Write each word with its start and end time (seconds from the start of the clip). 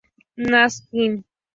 Nasdaq, 0.49 0.91
Inc. 1.03 1.15